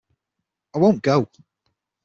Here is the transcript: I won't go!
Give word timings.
I 0.73 0.79
won't 0.79 1.03
go! 1.03 1.29